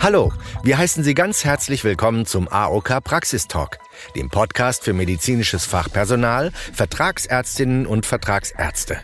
[0.00, 0.32] Hallo,
[0.64, 3.78] wir heißen Sie ganz herzlich willkommen zum AOK Praxistalk,
[4.16, 8.98] dem Podcast für medizinisches Fachpersonal, Vertragsärztinnen und Vertragsärzte.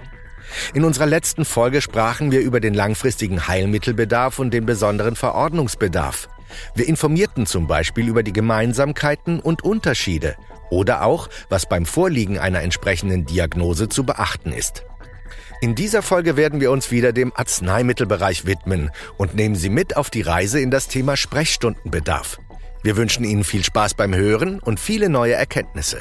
[0.74, 6.28] In unserer letzten Folge sprachen wir über den langfristigen Heilmittelbedarf und den besonderen Verordnungsbedarf.
[6.74, 10.34] Wir informierten zum Beispiel über die Gemeinsamkeiten und Unterschiede
[10.70, 14.84] oder auch, was beim Vorliegen einer entsprechenden Diagnose zu beachten ist.
[15.60, 20.08] In dieser Folge werden wir uns wieder dem Arzneimittelbereich widmen und nehmen Sie mit auf
[20.08, 22.38] die Reise in das Thema Sprechstundenbedarf.
[22.84, 26.00] Wir wünschen Ihnen viel Spaß beim Hören und viele neue Erkenntnisse.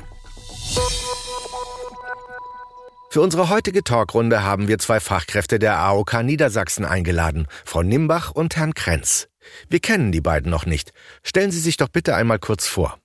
[3.10, 8.58] Für unsere heutige Talkrunde haben wir zwei Fachkräfte der AOK Niedersachsen eingeladen, Frau Nimbach und
[8.58, 9.28] Herrn Krenz.
[9.70, 10.92] Wir kennen die beiden noch nicht.
[11.24, 13.00] Stellen Sie sich doch bitte einmal kurz vor.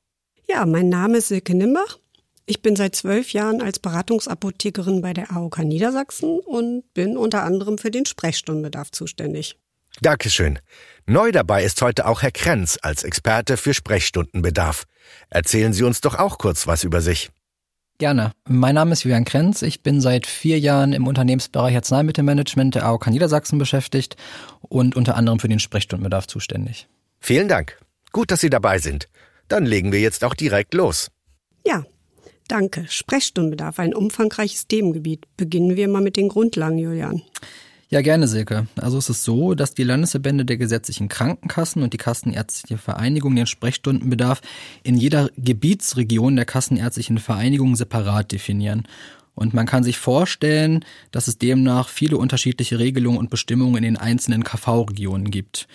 [0.49, 1.99] Ja, mein Name ist Silke Nimbach.
[2.45, 7.79] Ich bin seit zwölf Jahren als Beratungsapothekerin bei der AOK Niedersachsen und bin unter anderem
[7.79, 9.59] für den Sprechstundenbedarf zuständig.
[10.01, 10.59] Dankeschön.
[11.07, 14.85] Neu dabei ist heute auch Herr Krenz als Experte für Sprechstundenbedarf.
[15.29, 17.31] Erzählen Sie uns doch auch kurz was über sich.
[17.99, 18.33] Gerne.
[18.49, 19.63] Mein Name ist Julian Krenz.
[19.63, 24.17] Ich bin seit vier Jahren im Unternehmensbereich Arzneimittelmanagement der AOK Niedersachsen beschäftigt
[24.61, 26.89] und unter anderem für den Sprechstundenbedarf zuständig.
[27.21, 27.79] Vielen Dank.
[28.11, 29.09] Gut, dass Sie dabei sind.
[29.47, 31.11] Dann legen wir jetzt auch direkt los.
[31.65, 31.85] Ja,
[32.49, 32.87] Danke.
[32.89, 35.27] Sprechstundenbedarf, ein umfangreiches Themengebiet.
[35.37, 37.23] Beginnen wir mal mit den Grundlagen, Julian.
[37.93, 38.69] Ja, gerne, Silke.
[38.77, 43.47] Also es ist so, dass die Landesverbände der gesetzlichen Krankenkassen und die Kassenärztliche Vereinigung den
[43.47, 44.41] Sprechstundenbedarf
[44.83, 48.89] in jeder Gebietsregion der Kassenärztlichen Vereinigung separat definieren.
[49.35, 53.97] Und man kann sich vorstellen, dass es demnach viele unterschiedliche Regelungen und Bestimmungen in den
[53.99, 55.69] einzelnen KV-Regionen gibt.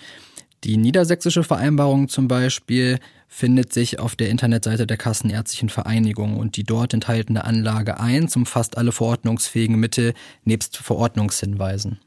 [0.64, 6.64] Die niedersächsische Vereinbarung zum Beispiel findet sich auf der Internetseite der Kassenärztlichen Vereinigung und die
[6.64, 10.14] dort enthaltene Anlage 1 umfasst alle verordnungsfähigen Mittel
[10.44, 12.00] nebst Verordnungshinweisen.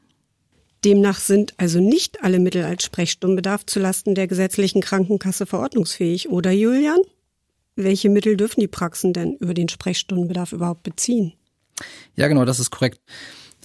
[0.84, 6.98] Demnach sind also nicht alle Mittel als Sprechstundenbedarf zulasten der gesetzlichen Krankenkasse verordnungsfähig, oder Julian?
[7.76, 11.34] Welche Mittel dürfen die Praxen denn über den Sprechstundenbedarf überhaupt beziehen?
[12.16, 13.00] Ja, genau, das ist korrekt.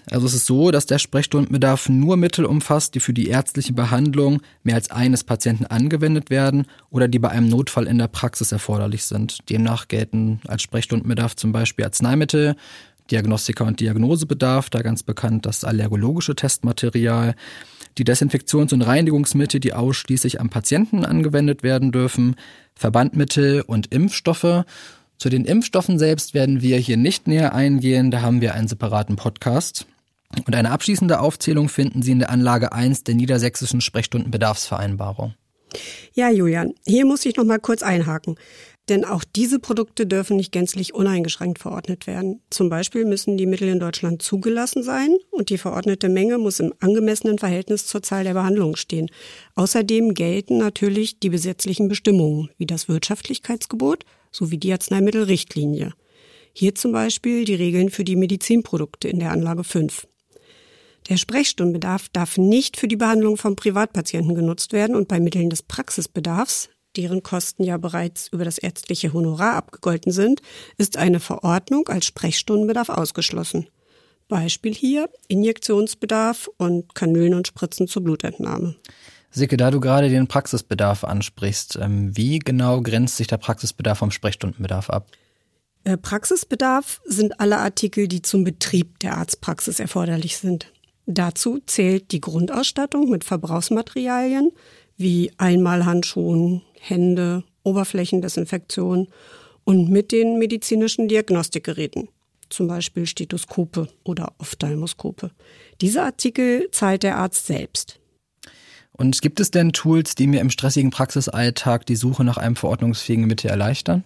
[0.09, 4.41] Also es ist so, dass der Sprechstundenbedarf nur Mittel umfasst, die für die ärztliche Behandlung
[4.63, 9.03] mehr als eines Patienten angewendet werden oder die bei einem Notfall in der Praxis erforderlich
[9.03, 9.49] sind.
[9.49, 12.55] Demnach gelten als Sprechstundenbedarf zum Beispiel Arzneimittel,
[13.11, 17.35] Diagnostika und Diagnosebedarf, da ganz bekannt das allergologische Testmaterial,
[17.97, 22.35] die Desinfektions- und Reinigungsmittel, die ausschließlich am Patienten angewendet werden dürfen,
[22.75, 24.65] Verbandmittel und Impfstoffe
[25.17, 29.15] zu den Impfstoffen selbst werden wir hier nicht näher eingehen, da haben wir einen separaten
[29.15, 29.87] Podcast.
[30.45, 35.33] Und eine abschließende Aufzählung finden Sie in der Anlage 1 der niedersächsischen Sprechstundenbedarfsvereinbarung.
[36.13, 38.37] Ja, Julian, hier muss ich noch mal kurz einhaken.
[38.89, 42.41] Denn auch diese Produkte dürfen nicht gänzlich uneingeschränkt verordnet werden.
[42.49, 46.73] Zum Beispiel müssen die Mittel in Deutschland zugelassen sein und die verordnete Menge muss im
[46.79, 49.09] angemessenen Verhältnis zur Zahl der Behandlungen stehen.
[49.55, 55.91] Außerdem gelten natürlich die gesetzlichen Bestimmungen wie das Wirtschaftlichkeitsgebot sowie die Arzneimittelrichtlinie.
[56.53, 60.07] Hier zum Beispiel die Regeln für die Medizinprodukte in der Anlage 5.
[61.09, 65.63] Der Sprechstundenbedarf darf nicht für die Behandlung von Privatpatienten genutzt werden und bei Mitteln des
[65.63, 70.41] Praxisbedarfs, deren Kosten ja bereits über das ärztliche Honorar abgegolten sind,
[70.77, 73.69] ist eine Verordnung als Sprechstundenbedarf ausgeschlossen.
[74.27, 78.75] Beispiel hier Injektionsbedarf und Kanülen und Spritzen zur Blutentnahme.
[79.31, 84.11] Sicke, da du gerade den Praxisbedarf ansprichst, ähm, wie genau grenzt sich der Praxisbedarf vom
[84.11, 85.09] Sprechstundenbedarf ab?
[85.83, 90.71] Äh, Praxisbedarf sind alle Artikel, die zum Betrieb der Arztpraxis erforderlich sind.
[91.09, 94.51] Dazu zählt die Grundausstattung mit Verbrauchsmaterialien
[94.97, 99.07] wie Einmalhandschuhen, Hände, Oberflächendesinfektion
[99.63, 102.09] und mit den medizinischen Diagnostikgeräten,
[102.49, 105.31] zum Beispiel Stethoskope oder Ophthalmoskope.
[105.79, 107.99] Diese Artikel zahlt der Arzt selbst.
[108.91, 113.27] Und gibt es denn Tools, die mir im stressigen Praxisalltag die Suche nach einem verordnungsfähigen
[113.27, 114.03] Mittel erleichtern?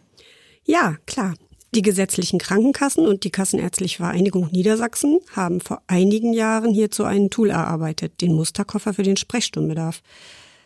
[0.65, 1.33] Ja, klar.
[1.73, 7.49] Die gesetzlichen Krankenkassen und die Kassenärztliche Vereinigung Niedersachsen haben vor einigen Jahren hierzu einen Tool
[7.49, 10.01] erarbeitet, den Musterkoffer für den Sprechstundenbedarf.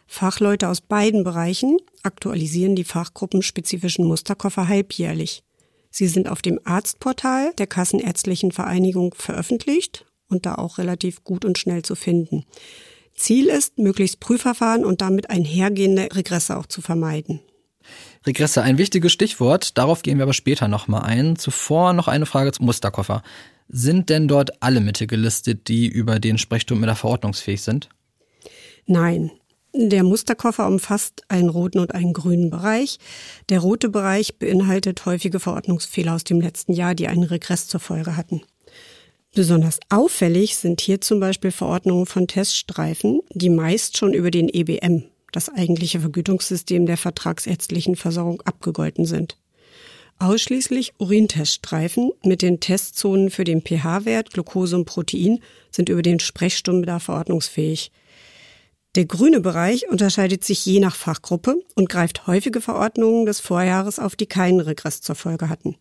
[0.08, 5.44] Fachleute aus beiden Bereichen aktualisieren die fachgruppenspezifischen Musterkoffer halbjährlich.
[5.92, 11.60] Sie sind auf dem Arztportal der Kassenärztlichen Vereinigung veröffentlicht und da auch relativ gut und
[11.60, 12.46] schnell zu finden.
[13.14, 17.42] Ziel ist, möglichst Prüfverfahren und damit einhergehende Regresse auch zu vermeiden.
[18.26, 19.78] Regresse, ein wichtiges Stichwort.
[19.78, 21.36] Darauf gehen wir aber später nochmal ein.
[21.36, 23.22] Zuvor noch eine Frage zum Musterkoffer.
[23.68, 27.90] Sind denn dort alle Mittel gelistet, die über den Sprechstundenmittel verordnungsfähig sind?
[28.86, 29.32] Nein.
[29.74, 32.98] Der Musterkoffer umfasst einen roten und einen grünen Bereich.
[33.50, 38.16] Der rote Bereich beinhaltet häufige Verordnungsfehler aus dem letzten Jahr, die einen Regress zur Folge
[38.16, 38.42] hatten.
[39.34, 45.04] Besonders auffällig sind hier zum Beispiel Verordnungen von Teststreifen, die meist schon über den EBM,
[45.36, 49.38] das eigentliche Vergütungssystem der vertragsärztlichen Versorgung, abgegolten sind.
[50.18, 55.40] Ausschließlich Urinteststreifen mit den Testzonen für den pH-Wert, Glucose und Protein
[55.72, 57.92] sind über den Sprechstundenbedarf verordnungsfähig.
[58.96, 64.16] Der grüne Bereich unterscheidet sich je nach Fachgruppe und greift häufige Verordnungen des Vorjahres auf,
[64.16, 65.76] die keinen Regress zur Folge hatten.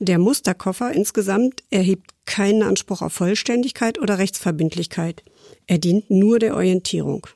[0.00, 5.22] Der Musterkoffer insgesamt erhebt keinen Anspruch auf Vollständigkeit oder Rechtsverbindlichkeit.
[5.68, 7.28] Er dient nur der Orientierung.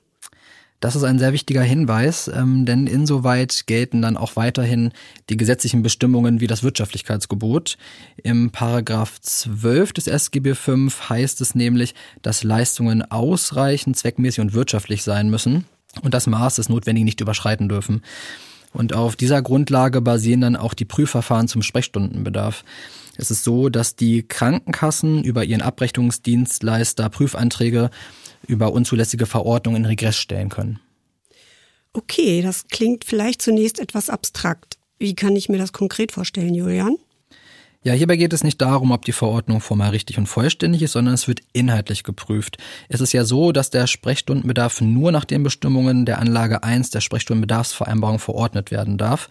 [0.80, 4.92] Das ist ein sehr wichtiger Hinweis, ähm, denn insoweit gelten dann auch weiterhin
[5.30, 7.78] die gesetzlichen Bestimmungen wie das Wirtschaftlichkeitsgebot.
[8.22, 15.02] Im Paragraph 12 des SGB V heißt es nämlich, dass Leistungen ausreichend, zweckmäßig und wirtschaftlich
[15.02, 15.64] sein müssen
[16.02, 18.02] und das Maß des Notwendigen nicht überschreiten dürfen.
[18.72, 22.62] Und auf dieser Grundlage basieren dann auch die Prüfverfahren zum Sprechstundenbedarf.
[23.16, 27.90] Es ist so, dass die Krankenkassen über ihren Abrechnungsdienstleister Prüfanträge
[28.46, 30.80] über unzulässige Verordnungen in Regress stellen können.
[31.92, 34.76] Okay, das klingt vielleicht zunächst etwas abstrakt.
[34.98, 36.96] Wie kann ich mir das konkret vorstellen, Julian?
[37.82, 41.14] Ja, hierbei geht es nicht darum, ob die Verordnung formal richtig und vollständig ist, sondern
[41.14, 42.58] es wird inhaltlich geprüft.
[42.88, 47.00] Es ist ja so, dass der Sprechstundenbedarf nur nach den Bestimmungen der Anlage 1 der
[47.00, 49.28] Sprechstundenbedarfsvereinbarung verordnet werden darf.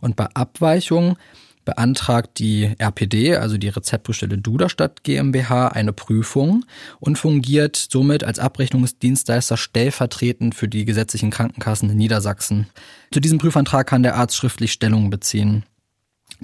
[0.00, 1.16] Und bei Abweichungen
[1.64, 6.64] beantragt die RPD, also die Rezeptprüfstelle Duderstadt GmbH, eine Prüfung
[7.00, 12.66] und fungiert somit als Abrechnungsdienstleister stellvertretend für die gesetzlichen Krankenkassen in Niedersachsen.
[13.12, 15.64] Zu diesem Prüfantrag kann der Arzt schriftlich Stellung beziehen.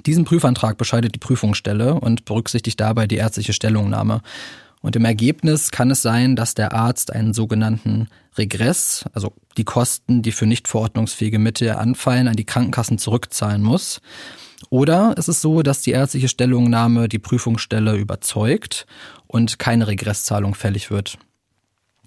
[0.05, 4.21] Diesen Prüfantrag bescheidet die Prüfungsstelle und berücksichtigt dabei die ärztliche Stellungnahme.
[4.81, 8.07] Und im Ergebnis kann es sein, dass der Arzt einen sogenannten
[8.37, 14.01] Regress, also die Kosten, die für nicht verordnungsfähige Mittel anfallen, an die Krankenkassen zurückzahlen muss.
[14.69, 18.85] Oder es ist so, dass die ärztliche Stellungnahme die Prüfungsstelle überzeugt
[19.27, 21.17] und keine Regresszahlung fällig wird.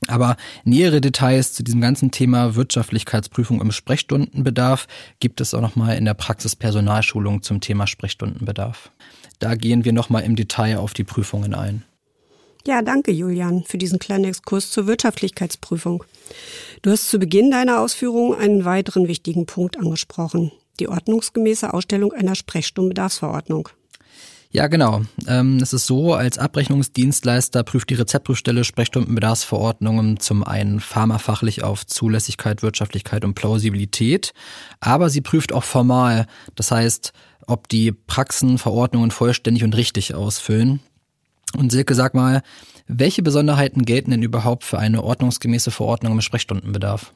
[0.07, 4.87] Aber nähere Details zu diesem ganzen Thema Wirtschaftlichkeitsprüfung im Sprechstundenbedarf
[5.19, 8.91] gibt es auch nochmal in der Praxispersonalschulung zum Thema Sprechstundenbedarf.
[9.39, 11.85] Da gehen wir nochmal im Detail auf die Prüfungen ein.
[12.67, 16.05] Ja, danke Julian für diesen kleinen Exkurs zur Wirtschaftlichkeitsprüfung.
[16.81, 22.35] Du hast zu Beginn deiner Ausführungen einen weiteren wichtigen Punkt angesprochen, die ordnungsgemäße Ausstellung einer
[22.35, 23.69] Sprechstundenbedarfsverordnung.
[24.55, 25.03] Ja, genau.
[25.27, 32.63] Ähm, es ist so, als Abrechnungsdienstleister prüft die Rezeptprüfstelle Sprechstundenbedarfsverordnungen zum einen pharmafachlich auf Zulässigkeit,
[32.63, 34.33] Wirtschaftlichkeit und Plausibilität,
[34.79, 37.13] aber sie prüft auch formal, das heißt,
[37.49, 40.79] ob die Praxen Verordnungen vollständig und richtig ausfüllen.
[41.57, 42.43] Und Silke, sag mal,
[42.87, 47.13] welche Besonderheiten gelten denn überhaupt für eine ordnungsgemäße Verordnung im Sprechstundenbedarf?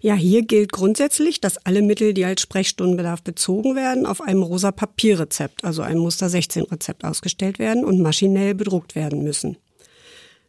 [0.00, 4.70] Ja, hier gilt grundsätzlich, dass alle Mittel, die als Sprechstundenbedarf bezogen werden, auf einem rosa
[4.70, 9.56] Papierrezept, also einem Muster 16 Rezept ausgestellt werden und maschinell bedruckt werden müssen.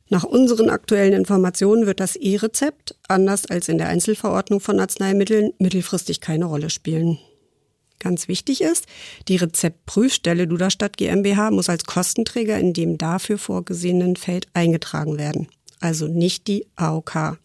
[0.08, 6.20] Nach unseren aktuellen Informationen wird das E-Rezept, anders als in der Einzelverordnung von Arzneimitteln, mittelfristig
[6.20, 7.20] keine Rolle spielen.
[8.00, 8.86] Ganz wichtig ist,
[9.28, 15.48] die Rezeptprüfstelle Duderstadt GmbH muss als Kostenträger in dem dafür vorgesehenen Feld eingetragen werden,
[15.80, 17.38] also nicht die AOK.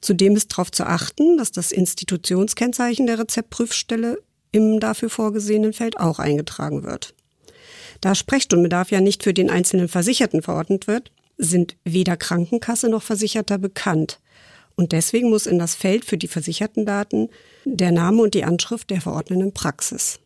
[0.00, 4.18] Zudem ist darauf zu achten, dass das Institutionskennzeichen der Rezeptprüfstelle
[4.52, 7.14] im dafür vorgesehenen Feld auch eingetragen wird.
[8.00, 13.58] Da Sprechstundenbedarf ja nicht für den einzelnen Versicherten verordnet wird, sind weder Krankenkasse noch Versicherter
[13.58, 14.20] bekannt.
[14.74, 17.28] Und deswegen muss in das Feld für die versicherten Daten
[17.64, 20.20] der Name und die Anschrift der verordnenden Praxis.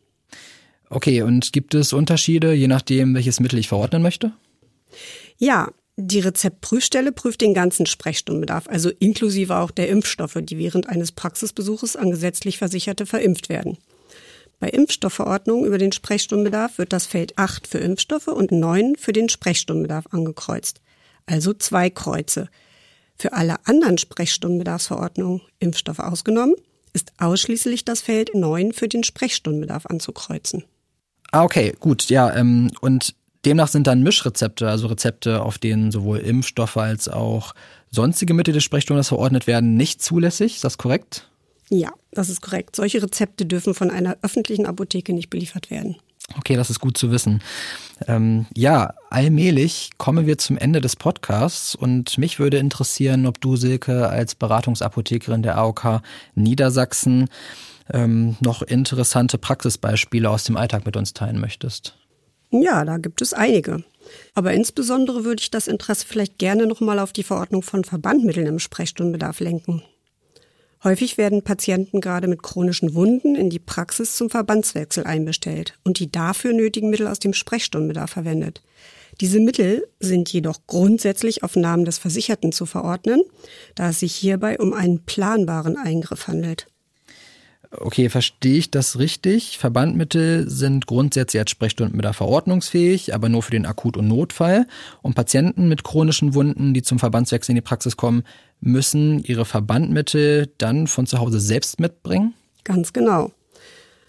[0.89, 4.31] Okay, und gibt es Unterschiede, je nachdem, welches Mittel ich verordnen möchte?
[5.37, 11.13] Ja, die Rezeptprüfstelle prüft den ganzen Sprechstundenbedarf, also inklusive auch der Impfstoffe, die während eines
[11.13, 13.77] Praxisbesuches an gesetzlich Versicherte verimpft werden.
[14.59, 19.29] Bei Impfstoffverordnungen über den Sprechstundenbedarf wird das Feld 8 für Impfstoffe und 9 für den
[19.29, 20.81] Sprechstundenbedarf angekreuzt.
[21.25, 22.49] Also zwei Kreuze.
[23.17, 26.55] Für alle anderen Sprechstundenbedarfsverordnungen, Impfstoffe ausgenommen,
[26.93, 30.63] ist ausschließlich das Feld 9 für den Sprechstundenbedarf anzukreuzen.
[31.31, 32.33] Ah, okay, gut, ja.
[32.35, 37.53] Ähm, und Demnach sind dann Mischrezepte, also Rezepte, auf denen sowohl Impfstoffe als auch
[37.91, 40.55] sonstige Mittel des Sprechstundes verordnet werden, nicht zulässig.
[40.55, 41.29] Ist das korrekt?
[41.69, 42.75] Ja, das ist korrekt.
[42.75, 45.95] Solche Rezepte dürfen von einer öffentlichen Apotheke nicht beliefert werden.
[46.37, 47.41] Okay, das ist gut zu wissen.
[48.07, 53.55] Ähm, ja, allmählich kommen wir zum Ende des Podcasts und mich würde interessieren, ob du,
[53.55, 56.01] Silke, als Beratungsapothekerin der AOK
[56.33, 57.29] Niedersachsen
[57.93, 61.95] ähm, noch interessante Praxisbeispiele aus dem Alltag mit uns teilen möchtest.
[62.61, 63.83] Ja, da gibt es einige.
[64.33, 68.59] Aber insbesondere würde ich das Interesse vielleicht gerne nochmal auf die Verordnung von Verbandmitteln im
[68.59, 69.81] Sprechstundenbedarf lenken.
[70.83, 76.11] Häufig werden Patienten gerade mit chronischen Wunden in die Praxis zum Verbandswechsel einbestellt und die
[76.11, 78.61] dafür nötigen Mittel aus dem Sprechstundenbedarf verwendet.
[79.21, 83.23] Diese Mittel sind jedoch grundsätzlich auf Namen des Versicherten zu verordnen,
[83.73, 86.67] da es sich hierbei um einen planbaren Eingriff handelt.
[87.71, 89.57] Okay, verstehe ich das richtig?
[89.57, 94.67] Verbandmittel sind grundsätzlich als Sprechstundenbedarf verordnungsfähig, aber nur für den Akut- und Notfall.
[95.01, 98.23] Und Patienten mit chronischen Wunden, die zum Verbandswechsel in die Praxis kommen,
[98.61, 102.33] müssen ihre Verbandmittel dann von zu Hause selbst mitbringen?
[102.63, 103.31] Ganz genau.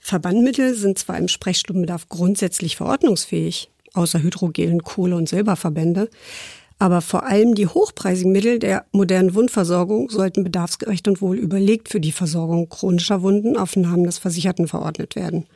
[0.01, 6.09] Verbandmittel sind zwar im Sprechstundenbedarf grundsätzlich verordnungsfähig, außer Hydrogelen, Kohle- und Silberverbände,
[6.79, 12.01] aber vor allem die hochpreisigen Mittel der modernen Wundversorgung sollten bedarfsgerecht und wohl überlegt für
[12.01, 15.47] die Versorgung chronischer Wunden auf Namen des Versicherten verordnet werden.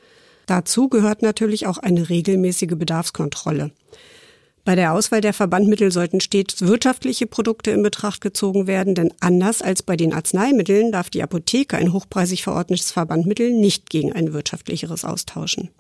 [0.47, 3.71] Dazu gehört natürlich auch eine regelmäßige Bedarfskontrolle.
[4.65, 9.63] Bei der Auswahl der Verbandmittel sollten stets wirtschaftliche Produkte in Betracht gezogen werden, denn anders
[9.63, 15.05] als bei den Arzneimitteln darf die Apotheke ein hochpreisig verordnetes Verbandmittel nicht gegen ein wirtschaftlicheres
[15.05, 15.71] austauschen.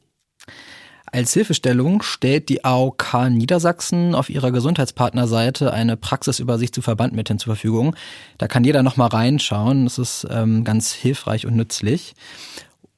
[1.12, 7.96] Als Hilfestellung stellt die AOK Niedersachsen auf ihrer Gesundheitspartnerseite eine Praxisübersicht zu Verbandmitteln zur Verfügung.
[8.38, 9.84] Da kann jeder nochmal reinschauen.
[9.84, 12.14] Das ist ähm, ganz hilfreich und nützlich.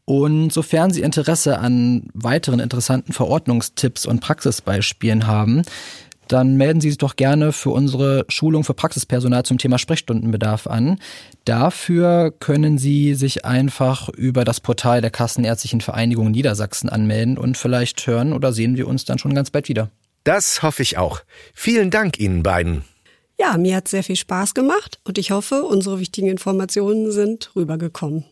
[0.04, 5.62] Und sofern Sie Interesse an weiteren interessanten Verordnungstipps und Praxisbeispielen haben,
[6.32, 10.98] dann melden Sie sich doch gerne für unsere Schulung für Praxispersonal zum Thema Sprechstundenbedarf an.
[11.44, 18.06] Dafür können Sie sich einfach über das Portal der Kassenärztlichen Vereinigung Niedersachsen anmelden und vielleicht
[18.06, 19.90] hören oder sehen wir uns dann schon ganz bald wieder.
[20.24, 21.20] Das hoffe ich auch.
[21.52, 22.84] Vielen Dank Ihnen beiden.
[23.38, 28.24] Ja, mir hat sehr viel Spaß gemacht und ich hoffe, unsere wichtigen Informationen sind rübergekommen.